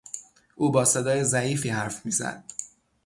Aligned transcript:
او 0.55 0.71
با 0.71 0.85
صدای 0.85 1.23
ضعیفی 1.23 1.69
حرف 1.69 2.05
میزد. 2.05 2.43